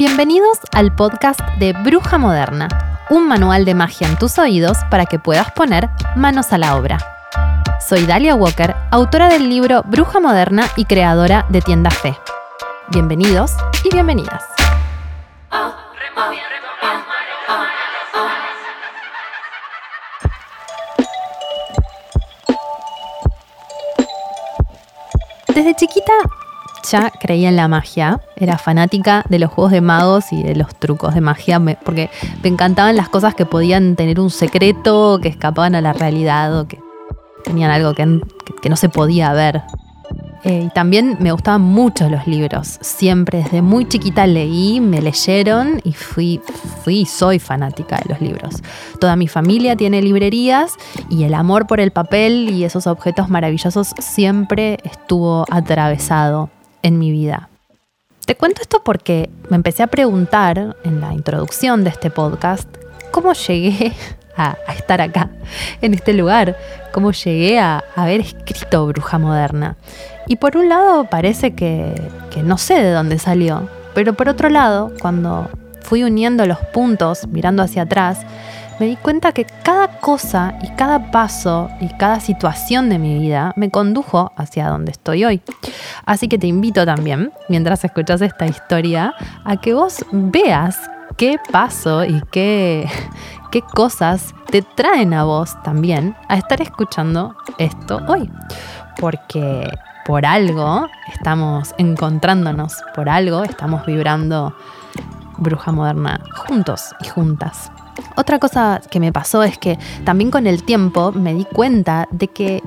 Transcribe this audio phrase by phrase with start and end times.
[0.00, 2.68] Bienvenidos al podcast de Bruja Moderna,
[3.10, 6.96] un manual de magia en tus oídos para que puedas poner manos a la obra.
[7.86, 12.16] Soy Dalia Walker, autora del libro Bruja Moderna y creadora de Tienda Fe.
[12.88, 13.52] Bienvenidos
[13.84, 14.42] y bienvenidas.
[25.48, 26.14] Desde chiquita
[26.82, 30.74] ya creía en la magia, era fanática de los juegos de magos y de los
[30.74, 32.10] trucos de magia, porque
[32.42, 36.66] me encantaban las cosas que podían tener un secreto, que escapaban a la realidad o
[36.66, 36.78] que
[37.44, 39.62] tenían algo que, no se podía ver.
[40.42, 42.78] Eh, también me gustaban mucho los libros.
[42.80, 46.40] Siempre desde muy chiquita leí, me leyeron y fui,
[46.82, 48.62] fui soy fanática de los libros.
[49.00, 50.76] Toda mi familia tiene librerías
[51.10, 56.48] y el amor por el papel y esos objetos maravillosos siempre estuvo atravesado
[56.82, 57.48] en mi vida.
[58.24, 62.68] Te cuento esto porque me empecé a preguntar en la introducción de este podcast
[63.10, 63.92] cómo llegué
[64.36, 65.30] a, estar acá,
[65.80, 66.56] en este lugar,
[66.92, 69.76] cómo llegué a, haber escrito Bruja Moderna.
[70.26, 72.00] Y por un lado parece que,
[72.44, 75.50] no sé de dónde salió, pero por otro lado, cuando
[75.82, 78.20] fui uniendo los puntos mirando hacia atrás,
[78.80, 83.52] me di cuenta que cada cosa y cada paso y cada situación de mi vida
[83.54, 85.42] me condujo hacia donde estoy hoy.
[86.06, 89.12] Así que te invito también, mientras escuchas esta historia,
[89.44, 90.78] a que vos veas
[91.18, 92.88] qué paso y qué,
[93.50, 98.30] qué cosas te traen a vos también a estar escuchando esto hoy.
[98.98, 99.70] Porque
[100.06, 104.56] por algo estamos encontrándonos, por algo estamos vibrando
[105.36, 107.70] bruja moderna juntos y juntas.
[108.16, 112.28] Otra cosa que me pasó es que también con el tiempo me di cuenta de
[112.28, 112.62] que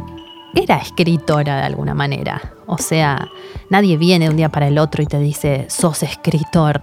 [0.55, 2.53] era escritora de alguna manera.
[2.65, 3.29] O sea,
[3.69, 6.81] nadie viene un día para el otro y te dice, sos escritor.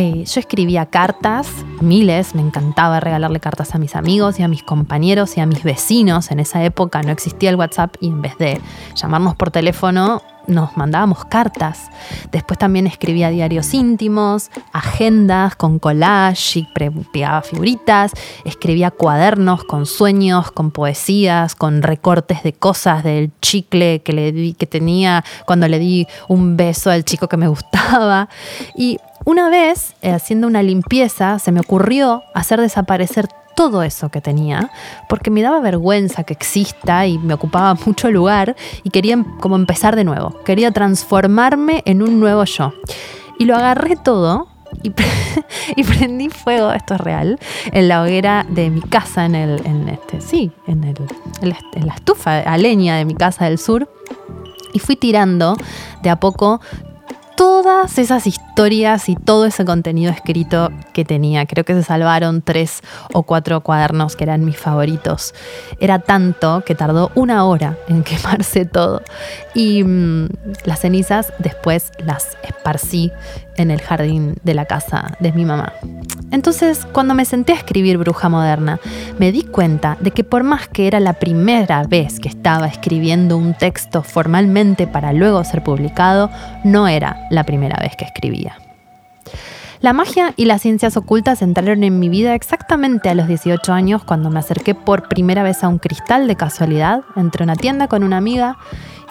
[0.00, 1.48] Eh, yo escribía cartas,
[1.80, 5.64] miles, me encantaba regalarle cartas a mis amigos y a mis compañeros y a mis
[5.64, 6.30] vecinos.
[6.30, 8.60] En esa época no existía el WhatsApp y en vez de
[8.94, 11.90] llamarnos por teléfono, nos mandábamos cartas.
[12.30, 16.68] Después también escribía diarios íntimos, agendas con collage y
[17.12, 18.12] pegaba figuritas,
[18.44, 24.66] escribía cuadernos con sueños, con poesías, con recortes de cosas del chicle que, le que
[24.66, 28.28] tenía cuando le di un beso al chico que me gustaba.
[28.76, 28.98] Y
[29.28, 34.70] una vez, eh, haciendo una limpieza, se me ocurrió hacer desaparecer todo eso que tenía,
[35.06, 39.96] porque me daba vergüenza que exista y me ocupaba mucho lugar y quería como empezar
[39.96, 42.72] de nuevo, quería transformarme en un nuevo yo.
[43.38, 44.48] Y lo agarré todo
[45.76, 47.38] y, prendí fuego, esto es real,
[47.72, 50.96] en la hoguera de mi casa, en el, en este, sí, en, el,
[51.42, 53.90] en la estufa a leña de mi casa del sur.
[54.72, 55.56] Y fui tirando
[56.02, 56.60] de a poco
[57.38, 61.46] todas esas historias y todo ese contenido escrito que tenía.
[61.46, 62.82] Creo que se salvaron tres
[63.14, 65.34] o cuatro cuadernos que eran mis favoritos.
[65.78, 69.02] Era tanto que tardó una hora en quemarse todo.
[69.54, 70.30] Y mm,
[70.64, 73.12] las cenizas después las esparcí
[73.58, 75.72] en el jardín de la casa de mi mamá.
[76.30, 78.78] Entonces, cuando me senté a escribir Bruja Moderna,
[79.18, 83.36] me di cuenta de que por más que era la primera vez que estaba escribiendo
[83.36, 86.30] un texto formalmente para luego ser publicado,
[86.64, 88.56] no era la primera vez que escribía.
[89.80, 94.02] La magia y las ciencias ocultas entraron en mi vida exactamente a los 18 años
[94.02, 98.02] cuando me acerqué por primera vez a un cristal de casualidad entre una tienda con
[98.02, 98.58] una amiga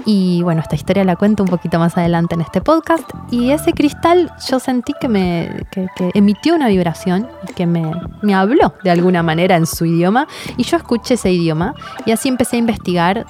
[0.06, 3.04] y bueno, esta historia la cuento un poquito más adelante en este podcast.
[3.30, 5.66] Y ese cristal yo sentí que me
[6.14, 7.92] emitió una vibración y que me,
[8.22, 10.28] me habló de alguna manera en su idioma.
[10.56, 11.76] Y yo escuché ese idioma
[12.06, 13.26] y así empecé a investigar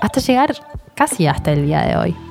[0.00, 0.54] hasta llegar
[0.94, 2.29] casi hasta el día de hoy.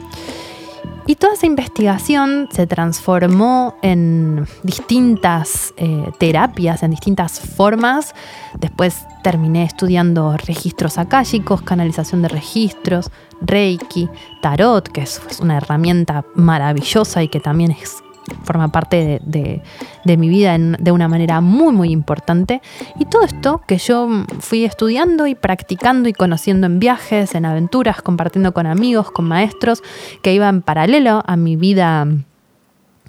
[1.10, 8.14] Y toda esa investigación se transformó en distintas eh, terapias, en distintas formas.
[8.60, 13.10] Después terminé estudiando registros akáshicos, canalización de registros,
[13.42, 14.08] Reiki,
[14.44, 18.04] Tarot, que es una herramienta maravillosa y que también es
[18.44, 22.62] forma parte de, mi vida de una manera muy, muy importante.
[23.00, 24.08] Y todo esto que yo
[24.40, 29.84] fui estudiando y practicando y conociendo en viajes, en aventuras, compartiendo con amigos, con maestros,
[30.22, 32.08] que iban paralelo a mi vida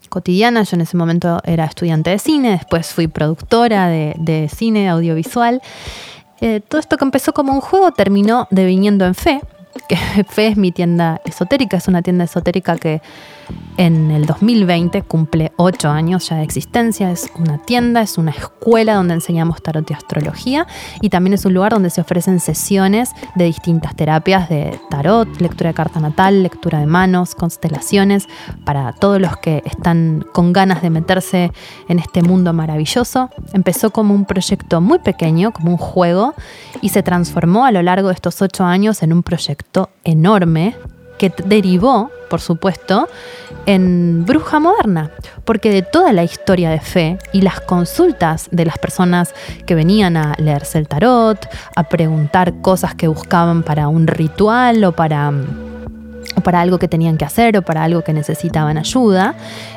[0.08, 0.62] cotidiana.
[0.64, 5.62] Yo en ese momento era estudiante de cine, después fui productora de, cine audiovisual.
[6.42, 9.40] Eh, todo esto que empezó como un juego terminó deviniendo en fe,
[9.88, 9.96] que
[10.28, 13.00] Fe es mi tienda esotérica, es una tienda esotérica que
[13.76, 17.10] en el 2020 cumple ocho años ya de existencia.
[17.10, 20.66] Es una tienda, es una escuela donde enseñamos tarot y astrología
[21.00, 25.70] y también es un lugar donde se ofrecen sesiones de distintas terapias de tarot, lectura
[25.70, 28.28] de carta natal, lectura de manos, constelaciones,
[28.64, 31.52] para todos los que están con ganas de meterse
[31.88, 33.30] en este mundo maravilloso.
[33.52, 36.34] Empezó como un proyecto muy pequeño, como un juego,
[36.82, 40.76] y se transformó a lo largo de estos ocho años en un proyecto enorme
[41.20, 43.06] que derivó, por supuesto,
[43.66, 45.10] en Bruja Moderna,
[45.44, 49.34] porque de toda la historia de fe y las consultas de las personas
[49.66, 51.46] que venían a leerse el tarot,
[51.76, 55.30] a preguntar cosas que buscaban para un ritual o para
[56.42, 59.34] para algo que tenían que hacer o para algo que necesitaban ayuda,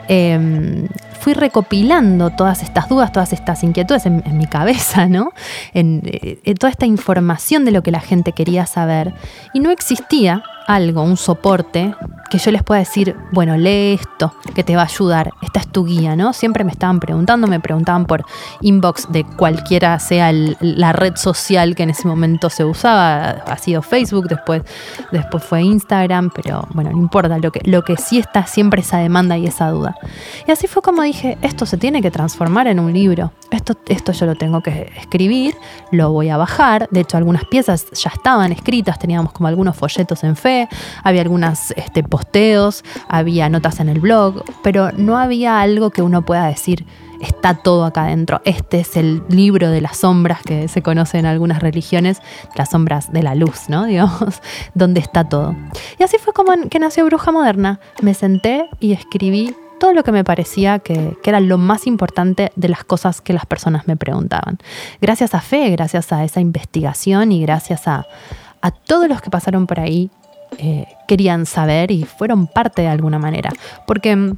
[0.08, 0.88] em,
[1.24, 5.32] fui recopilando todas estas dudas, todas estas inquietudes en, mi cabeza, ¿no?
[5.74, 9.14] En, eh, en, toda esta información de lo que la gente quería saber.
[9.54, 11.96] Y no existía algo, un soporte,
[12.30, 15.68] que yo les pueda decir, bueno, lee esto, que te va a ayudar, esta es
[15.68, 16.34] tu guía, ¿no?
[16.34, 18.26] Siempre me estaban preguntando, me preguntaban por
[18.62, 23.82] inbox de cualquiera sea la red social que en ese momento se usaba, ha sido
[23.82, 24.64] Facebook, después,
[25.12, 28.98] después fue Instagram, pero bueno, no importa, lo que, lo que sí está siempre esa
[28.98, 29.96] demanda y esa duda.
[30.48, 34.12] Y así fue como dije, esto se tiene que transformar en un libro, esto, esto
[34.12, 35.56] yo lo tengo que escribir,
[35.92, 40.24] lo voy a bajar, de hecho algunas piezas ya estaban escritas, teníamos como algunos folletos
[40.24, 40.68] en fe,
[41.04, 46.24] había algunas este, posteos, había notas en el blog, pero no había algo que uno
[46.24, 46.86] pueda decir,
[47.24, 48.42] está todo acá adentro.
[48.46, 52.22] Este es el libro de las sombras que se conoce en algunas religiones,
[52.56, 53.86] las sombras de la luz, ¿no?
[53.94, 54.42] Digamos,
[54.74, 55.56] donde está todo.
[55.98, 57.80] Y así fue como que nació Bruja Moderna.
[58.02, 62.70] Me senté y escribí todo lo que me parecía que, era lo más importante de
[62.70, 64.58] las cosas que las personas me preguntaban.
[65.02, 68.08] Gracias a Fe, gracias a esa investigación y gracias a,
[68.62, 70.10] a todos los que pasaron por ahí
[70.58, 73.52] eh, querían saber y fueron parte de alguna manera.
[73.86, 74.38] Porque mm,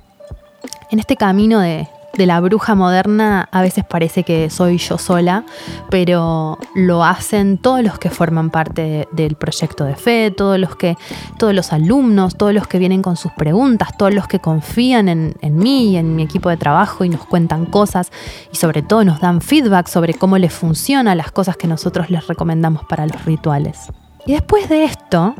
[0.89, 5.43] en este camino de, la bruja moderna a veces parece que soy yo sola,
[5.89, 10.97] pero lo hacen todos los que forman parte del proyecto de fe, todos los que,
[11.37, 15.35] todos los alumnos, todos los que vienen con sus preguntas, todos los que confían en,
[15.41, 18.11] en mí y en mi equipo de trabajo y nos cuentan cosas
[18.51, 22.25] y sobre todo nos dan feedback sobre cómo les funcionan las cosas que nosotros les
[22.27, 23.91] recomendamos para los rituales.
[24.25, 25.35] Y después de esto,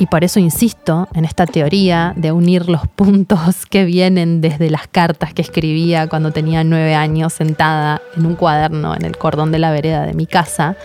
[0.00, 4.88] y por eso insisto en esta teoría de unir los puntos que vienen desde las
[4.88, 9.58] cartas que escribía cuando tenía nueve años sentada en un cuaderno en el cordón de
[9.58, 10.76] la vereda de mi casa,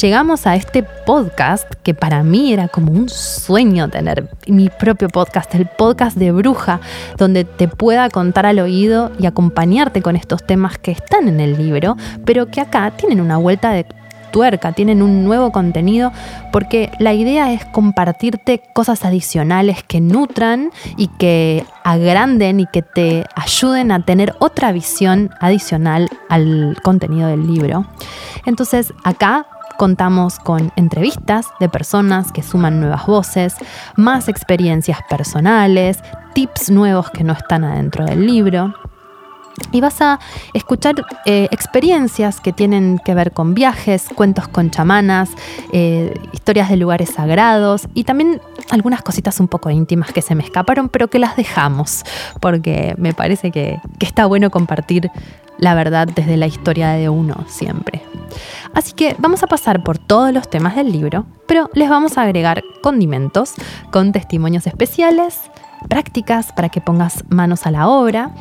[0.00, 5.52] llegamos a este podcast que para mí era como un sueño tener mi propio podcast,
[5.56, 6.80] el podcast de bruja,
[7.18, 11.58] donde te pueda contar al oído y acompañarte con estos temas que están en el
[11.58, 13.84] libro, pero que acá tienen una vuelta de
[14.32, 16.12] tuerca, tienen un nuevo contenido,
[16.50, 23.24] porque la idea es compartirte cosas adicionales que nutran y que agranden y que te
[23.36, 27.86] ayuden a tener otra visión adicional al contenido del libro.
[28.46, 29.46] Entonces acá
[29.76, 33.56] contamos con entrevistas de personas que suman nuevas voces,
[33.96, 35.98] más experiencias personales,
[36.34, 38.74] tips nuevos que no están adentro del libro
[39.70, 40.18] y vas a
[40.52, 40.94] escuchar
[41.26, 45.30] eh, experiencias que tienen que ver con viajes, cuentos con chamanas,
[45.72, 48.40] eh, historias de lugares sagrados y también
[48.70, 52.04] algunas cositas un poco íntimas que se me escaparon, pero que las dejamos,
[52.40, 55.10] porque me parece que, que está bueno compartir
[55.58, 58.02] la verdad desde la historia de uno siempre.
[58.74, 62.22] Así que vamos a pasar por todos los temas del libro, pero les vamos a
[62.22, 63.52] agregar condimentos
[63.90, 65.40] con testimonios especiales,
[65.88, 68.32] prácticas para que pongas manos a la obra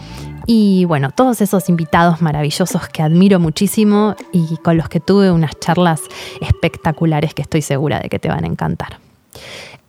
[0.45, 5.59] y bueno, todos esos invitados maravillosos que admiro muchísimo y con los que tuve unas
[5.59, 6.01] charlas
[6.41, 8.99] espectaculares que estoy segura de que te van a encantar.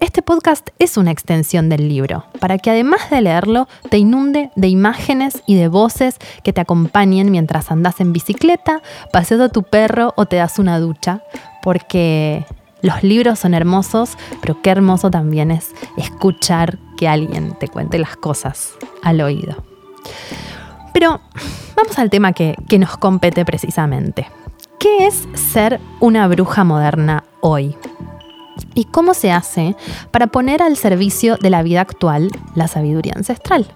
[0.02, 4.66] Este podcast es una extensión del libro, para que además de leerlo, te inunde de
[4.66, 8.82] imágenes y de voces que te acompañen mientras andas en bicicleta,
[9.12, 11.22] paseas a tu perro o te das una ducha,
[11.62, 12.44] porque
[12.80, 18.16] los libros son hermosos, pero qué hermoso también es escuchar que alguien te cuente las
[18.16, 18.72] cosas
[19.04, 19.71] al oído.
[20.92, 21.20] Pero
[21.76, 24.28] vamos al tema que, nos compete precisamente.
[24.78, 27.76] ¿Qué es ser una bruja moderna hoy?
[28.74, 29.76] ¿Y cómo se hace
[30.10, 33.66] para poner al servicio de la vida actual la sabiduría ancestral?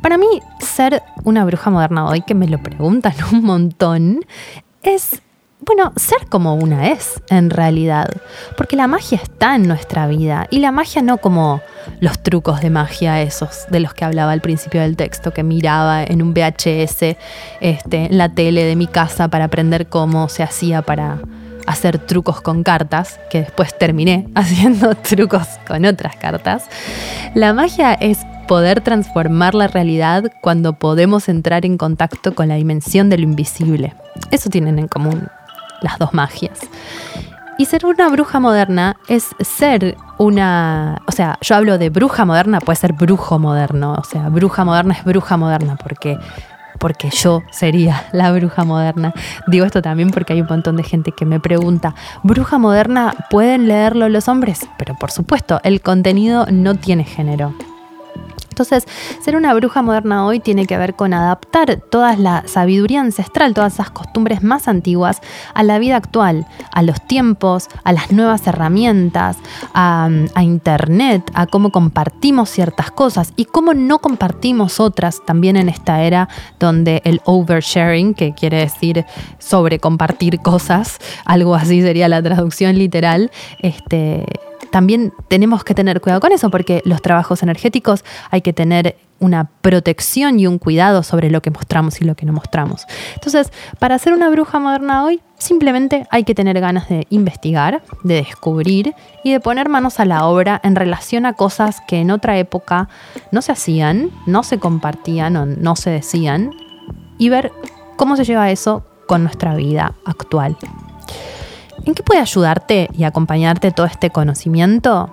[0.00, 0.26] Para mí,
[0.58, 4.24] ser una bruja moderna hoy, que me lo preguntan un montón,
[4.82, 5.22] es
[5.62, 8.08] bueno, ser como una es en realidad.
[8.56, 10.46] Porque la magia está en nuestra vida.
[10.50, 11.60] Y la magia no como
[12.00, 16.02] los trucos de magia esos de los que hablaba al principio del texto, que miraba
[16.02, 17.16] en un VHS
[17.60, 21.20] este, en la tele de mi casa para aprender cómo se hacía para
[21.66, 26.64] hacer trucos con cartas, que después terminé haciendo trucos con otras cartas.
[27.34, 33.08] La magia es poder transformar la realidad cuando podemos entrar en contacto con la dimensión
[33.08, 33.94] de lo invisible.
[34.32, 35.28] Eso tienen en común
[35.82, 36.58] las dos magias.
[37.58, 42.58] Y ser una bruja moderna es ser una, o sea, yo hablo de bruja moderna,
[42.60, 46.18] puede ser brujo moderno, o sea, bruja moderna es bruja moderna porque
[46.78, 49.12] porque yo sería la bruja moderna.
[49.46, 53.68] Digo esto también porque hay un montón de gente que me pregunta, ¿bruja moderna pueden
[53.68, 54.66] leerlo los hombres?
[54.78, 57.54] Pero por supuesto, el contenido no tiene género.
[58.60, 58.86] Entonces,
[59.22, 63.72] ser una bruja moderna hoy tiene que ver con adaptar toda la sabiduría ancestral, todas
[63.72, 65.22] esas costumbres más antiguas
[65.54, 69.38] a la vida actual, a los tiempos, a las nuevas herramientas,
[69.72, 70.10] a,
[70.42, 73.32] Internet, a cómo compartimos ciertas cosas.
[73.36, 79.06] Y cómo no compartimos otras también en esta era donde el oversharing, que quiere decir
[79.38, 84.26] sobre compartir cosas, algo así sería la traducción literal, este,
[84.70, 89.50] también tenemos que tener cuidado con eso porque los trabajos energéticos hay que tener una
[89.60, 92.86] protección y un cuidado sobre lo que mostramos y lo que no mostramos.
[93.14, 98.14] Entonces, para ser una bruja moderna hoy, simplemente hay que tener ganas de investigar, de
[98.14, 102.38] descubrir y de poner manos a la obra en relación a cosas que en otra
[102.38, 102.88] época
[103.30, 106.52] no se hacían, no se compartían o no se decían
[107.18, 107.52] y ver
[107.96, 110.56] cómo se lleva eso con nuestra vida actual.
[111.84, 115.10] ¿En qué puede ayudarte y acompañarte todo este conocimiento?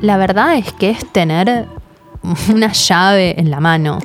[0.00, 1.66] La verdad es que es tener
[2.48, 3.98] una llave en la mano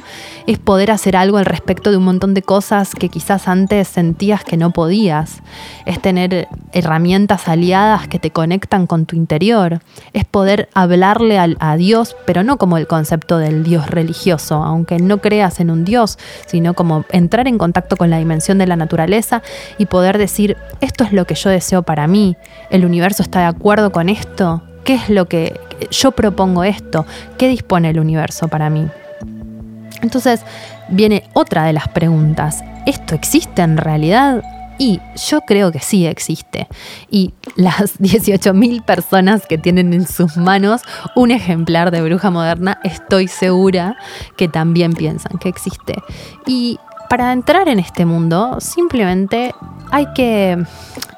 [0.48, 4.44] es poder hacer algo al respecto de un montón de cosas que quizás antes sentías
[4.44, 5.42] que no podías.
[5.86, 9.80] Es tener herramientas aliadas que te conectan con tu interior.
[10.14, 15.20] Es poder hablarle a, Dios, pero no como el concepto del Dios religioso, aunque no
[15.20, 19.42] creas en un Dios, sino como entrar en contacto con la dimensión de la naturaleza
[19.78, 22.36] y poder decir, esto es lo que yo deseo para mí,
[22.70, 27.06] el universo está de acuerdo con esto, ¿qué es lo que yo propongo esto?
[27.38, 28.88] ¿Qué dispone el universo para mí?
[30.02, 30.42] Entonces
[30.90, 32.64] viene otra de las preguntas.
[32.86, 34.44] ¿Esto existe en realidad?
[34.78, 36.68] Y yo creo que sí existe.
[37.10, 40.82] Y las 18.000 personas que tienen en sus manos
[41.16, 43.96] un ejemplar de bruja moderna, estoy segura
[44.38, 45.96] que también piensan que existe.
[46.48, 46.80] Y
[47.10, 49.54] para entrar en este mundo, simplemente
[49.92, 50.66] hay que,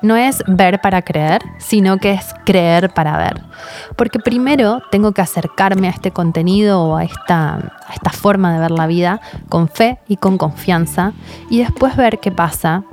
[0.03, 3.41] no es ver para creer, sino que es creer para ver.
[3.95, 7.55] Porque primero tengo que acercarme a este contenido o a esta,
[7.87, 11.13] a esta forma de ver la vida con fe y con confianza
[11.49, 12.83] y después ver qué pasa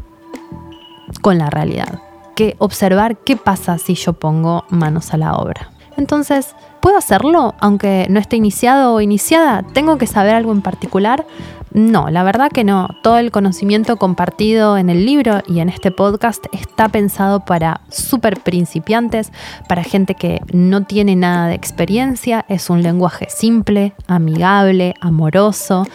[1.20, 2.00] con la realidad.
[2.36, 5.72] Que observar qué pasa si yo pongo manos a la obra.
[5.96, 9.62] Entonces, ¿puedo hacerlo aunque no esté iniciado o iniciada?
[9.62, 11.26] ¿Tengo que saber algo en particular?
[11.72, 12.88] No, la verdad que no.
[13.02, 18.40] Todo el conocimiento compartido en el libro y en este podcast está pensado para súper
[18.40, 19.30] principiantes,
[19.68, 22.44] para gente que no tiene nada de experiencia.
[22.48, 25.86] Es un lenguaje simple, amigable, amoroso,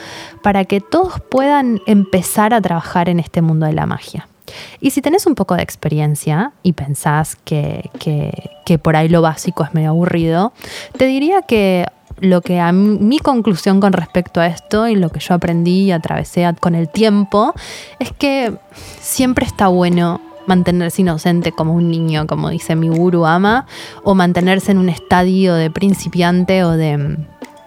[0.41, 4.29] para que todos puedan empezar a trabajar en este mundo de la magia.
[4.79, 9.63] Y si tenés un poco de experiencia y pensás que, que, por ahí lo básico
[9.63, 10.53] es medio aburrido,
[10.97, 11.85] te diría que
[12.19, 15.91] lo que a mi conclusión con respecto a esto y lo que yo aprendí y
[15.91, 17.53] atravesé con el tiempo
[17.99, 18.53] es que
[19.01, 23.65] siempre está bueno mantenerse inocente como un niño, como dice mi guru ama,
[24.03, 27.17] o mantenerse en un estadio de principiante o de,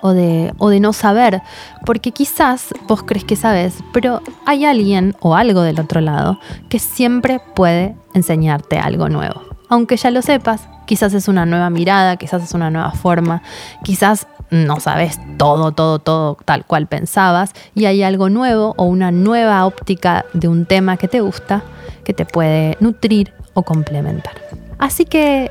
[0.01, 1.43] o de, o de no saber,
[1.85, 6.39] porque quizás vos crees que sabes, pero hay alguien o algo del otro lado
[6.69, 9.43] que siempre puede enseñarte algo nuevo.
[9.69, 13.43] Aunque ya lo sepas, quizás es una nueva mirada, quizás es una nueva forma,
[13.85, 19.11] quizás no sabes todo, todo, todo tal cual pensabas y hay algo nuevo o una
[19.11, 21.63] nueva óptica de un tema que te gusta
[22.05, 24.35] que te puede nutrir o complementar.
[24.79, 25.51] Así que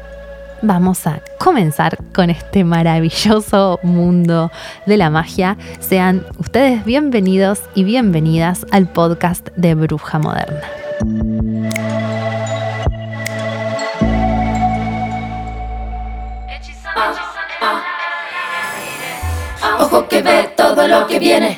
[0.61, 4.51] vamos a comenzar con este maravilloso mundo
[4.85, 5.57] de la magia.
[5.79, 10.61] Sean ustedes bienvenidos y bienvenidas al podcast de Bruja Moderna.
[19.79, 21.57] Ojo que ve todo lo que viene.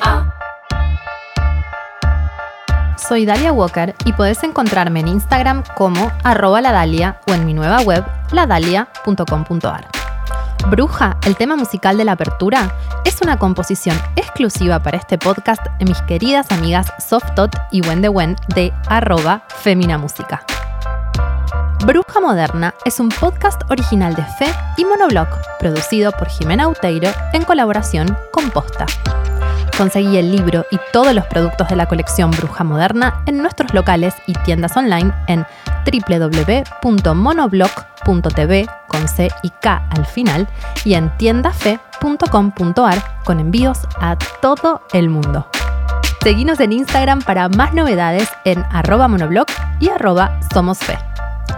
[3.08, 7.54] Soy Dalia Walker y podés encontrarme en Instagram como arroba la Dalia o en mi
[7.54, 9.88] nueva web ladalia.com.ar.
[10.68, 12.72] Bruja, el tema musical de la apertura,
[13.04, 18.72] es una composición exclusiva para este podcast de mis queridas amigas Softot y Wen de
[18.86, 20.44] arroba Femina Música.
[21.86, 25.28] Bruja Moderna es un podcast original de Fe y Monoblog,
[25.58, 28.86] producido por Jimena Uteiro en colaboración con Posta.
[29.76, 34.14] Conseguí el libro y todos los productos de la colección Bruja Moderna en nuestros locales
[34.26, 35.46] y tiendas online en
[35.84, 40.48] www.monoblog.tv con C y K al final
[40.84, 45.46] y en tiendafe.com.ar con envíos a todo el mundo.
[46.22, 49.46] Seguinos en Instagram para más novedades en arroba monoblog
[49.78, 50.98] y arroba somosfe.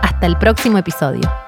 [0.03, 1.42] Hasta el próximo episodio.